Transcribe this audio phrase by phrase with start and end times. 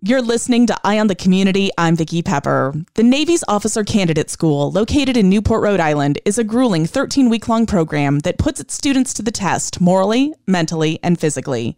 [0.00, 1.70] You're listening to Eye on the Community.
[1.76, 2.72] I'm Vicki Pepper.
[2.94, 7.48] The Navy's Officer Candidate School, located in Newport, Rhode Island, is a grueling 13 week
[7.48, 11.76] long program that puts its students to the test morally, mentally, and physically.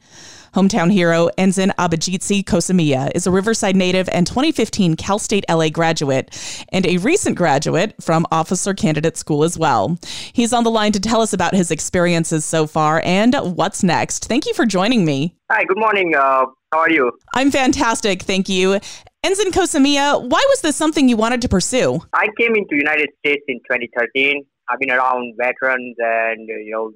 [0.55, 6.29] Hometown hero Ensign Abhijisinh Kosamiya is a Riverside native and 2015 Cal State LA graduate,
[6.69, 9.97] and a recent graduate from Officer Candidate School as well.
[10.34, 14.27] He's on the line to tell us about his experiences so far and what's next.
[14.27, 15.37] Thank you for joining me.
[15.51, 16.15] Hi, good morning.
[16.15, 17.13] Uh, how are you?
[17.35, 18.79] I'm fantastic, thank you.
[19.23, 22.01] Ensign Kosamiya, why was this something you wanted to pursue?
[22.12, 24.45] I came into United States in 2013.
[24.69, 26.93] I've been around veterans and you know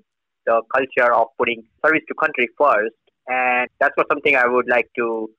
[0.46, 2.94] the culture of putting service to country first
[3.26, 5.30] and that's not something I would like to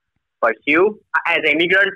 [0.41, 0.99] pursue.
[1.27, 1.93] As an immigrant,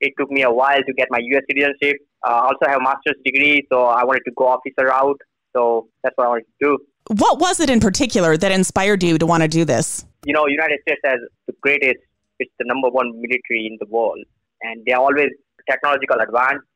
[0.00, 1.42] it took me a while to get my U.S.
[1.48, 1.96] citizenship.
[2.26, 5.20] Uh, I also have a master's degree, so I wanted to go officer route.
[5.54, 6.78] So that's what I wanted to do.
[7.08, 10.06] What was it in particular that inspired you to want to do this?
[10.24, 11.98] You know, United States has the greatest,
[12.38, 14.24] it's the number one military in the world,
[14.62, 15.30] and they are always
[15.68, 16.66] technological advanced.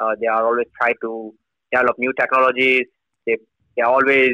[0.00, 1.34] Uh, they are always try to
[1.72, 2.84] develop new technologies.
[3.26, 3.36] They
[3.76, 4.30] they are always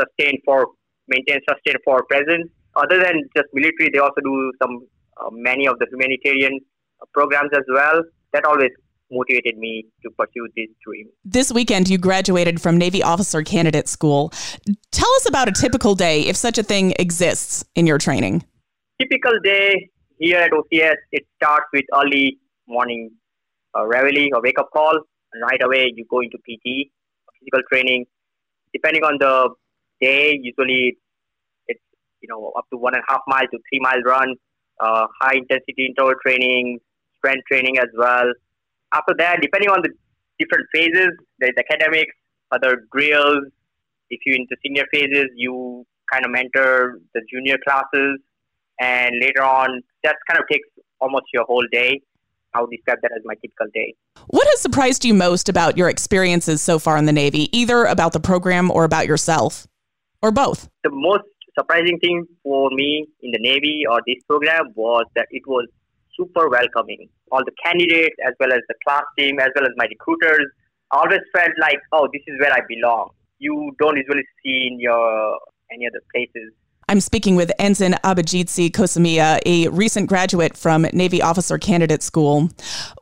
[0.00, 0.68] sustained for
[1.08, 2.50] maintain sustain for presence.
[2.76, 4.86] other than just military, they also do some
[5.20, 6.58] uh, many of the humanitarian
[7.12, 8.02] programs as well.
[8.32, 8.70] That always
[9.10, 11.08] motivated me to pursue this dream.
[11.24, 14.32] This weekend, you graduated from Navy Officer Candidate School.
[14.92, 18.44] Tell us about a typical day, if such a thing exists in your training.
[19.00, 23.10] Typical day here at OCS, it starts with early morning
[23.76, 24.98] uh, reveille or wake up call,
[25.32, 26.90] and right away you go into PT,
[27.40, 28.06] physical training.
[28.72, 29.50] Depending on the
[30.00, 30.96] day, usually
[31.66, 31.80] it's
[32.20, 34.34] you know, up to one and a half mile to three mile run,
[34.80, 36.78] uh, high intensity interval training,
[37.18, 38.32] strength training as well.
[38.94, 39.90] After that, depending on the
[40.38, 41.10] different phases,
[41.40, 42.14] there's academics,
[42.52, 43.44] other drills.
[44.10, 48.20] If you're into senior phases, you kind of mentor the junior classes,
[48.80, 50.68] and later on, that kind of takes
[51.00, 52.00] almost your whole day.
[52.54, 53.94] I would describe that as my typical day.
[54.28, 58.12] What has surprised you most about your experiences so far in the Navy, either about
[58.12, 59.66] the program or about yourself,
[60.22, 60.68] or both?
[60.84, 61.24] The most
[61.58, 65.66] surprising thing for me in the Navy or this program was that it was
[66.16, 67.08] super welcoming.
[67.32, 70.46] All the candidates, as well as the class team, as well as my recruiters,
[70.90, 73.10] always felt like, oh, this is where I belong.
[73.38, 75.38] You don't usually see in your
[75.72, 76.52] any other places.
[76.88, 82.50] I'm speaking with Ensign Abhijisinh Kosamiya, a recent graduate from Navy Officer Candidate School.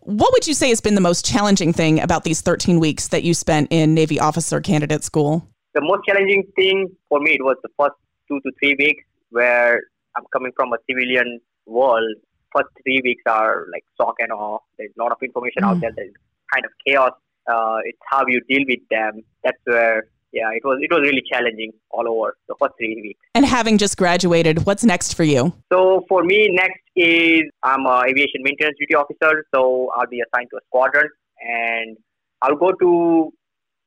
[0.02, 3.24] What would you say has been the most challenging thing about these 13 weeks that
[3.24, 5.48] you spent in Navy Officer Candidate School?
[5.74, 7.94] The most challenging thing for me it was the first
[8.28, 9.82] two to three weeks where
[10.16, 12.14] I'm coming from a civilian world.
[12.54, 14.58] First three weeks are like shock and awe.
[14.78, 15.68] There's a lot of information mm.
[15.68, 15.92] out there.
[15.94, 16.12] There's
[16.52, 17.12] kind of chaos.
[17.50, 19.22] Uh, it's how you deal with them.
[19.42, 23.20] That's where, yeah, it was it was really challenging all over the first three weeks.
[23.34, 25.52] And having just graduated, what's next for you?
[25.72, 29.44] So for me, next is I'm an aviation maintenance duty officer.
[29.54, 31.08] So I'll be assigned to a squadron,
[31.40, 31.96] and
[32.42, 33.32] I'll go to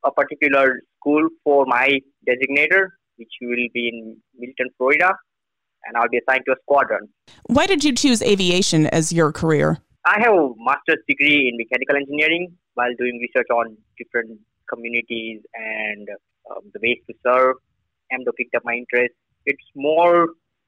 [0.03, 5.14] a particular school for my designator which will be in Milton, Florida,
[5.85, 7.09] and I'll be assigned to a squadron.
[7.47, 9.79] Why did you choose aviation as your career?
[10.05, 14.40] I have a master's degree in mechanical engineering while doing research on different
[14.72, 16.08] communities and
[16.52, 17.55] um, the ways to serve.
[18.14, 19.14] AMDO picked up my interest.
[19.46, 20.28] It's more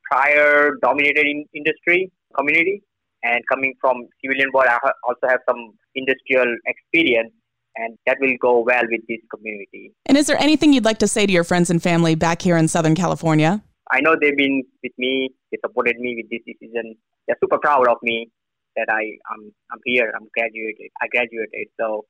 [0.09, 2.81] prior dominated in industry community,
[3.23, 7.33] and coming from civilian world, I also have some industrial experience
[7.77, 9.93] and that will go well with this community.
[10.07, 12.57] And is there anything you'd like to say to your friends and family back here
[12.57, 13.61] in Southern California?
[13.91, 15.29] I know they've been with me.
[15.51, 16.95] They supported me with this decision.
[17.27, 18.29] They're super proud of me
[18.75, 20.11] that I I'm I'm here.
[20.15, 20.91] I'm graduated.
[21.01, 21.67] I graduated.
[21.79, 22.05] So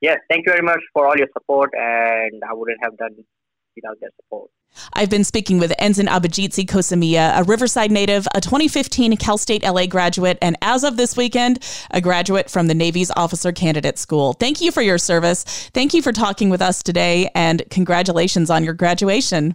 [0.00, 1.70] yes, thank you very much for all your support.
[1.74, 3.16] And I wouldn't have done
[3.76, 4.50] without their support.
[4.92, 9.86] I've been speaking with Ensign Abhijit Kosamiya, a Riverside native, a 2015 Cal State LA
[9.86, 11.58] graduate, and as of this weekend,
[11.90, 14.34] a graduate from the Navy's Officer Candidate School.
[14.34, 15.44] Thank you for your service.
[15.72, 19.54] Thank you for talking with us today, and congratulations on your graduation.